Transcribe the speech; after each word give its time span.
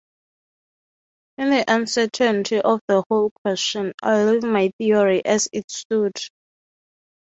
In 1.37 1.51
the 1.51 1.63
uncertainty 1.67 2.59
of 2.59 2.81
the 2.87 3.03
whole 3.07 3.29
question 3.45 3.93
I 4.01 4.23
leave 4.23 4.41
my 4.41 4.71
theory 4.79 5.23
as 5.23 5.47
it 5.53 5.69
stood. 5.69 6.13